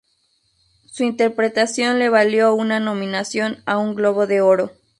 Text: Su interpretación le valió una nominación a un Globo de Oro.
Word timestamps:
Su 0.87 1.03
interpretación 1.03 1.99
le 1.99 2.09
valió 2.09 2.55
una 2.55 2.79
nominación 2.79 3.61
a 3.67 3.77
un 3.77 3.93
Globo 3.93 4.25
de 4.25 4.41
Oro. 4.41 4.71